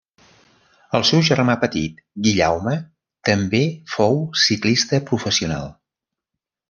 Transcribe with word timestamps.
El 0.99 1.03
seu 1.09 1.19
germà 1.27 1.55
petit 1.63 1.99
Guillaume 2.27 2.73
també 3.31 3.61
fou 3.97 4.19
ciclista 4.45 5.05
professional. 5.11 5.69